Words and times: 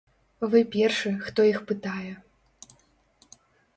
Вы 0.53 0.61
першы, 0.75 1.11
хто 1.27 1.45
іх 1.51 1.59
пытае. 1.73 2.09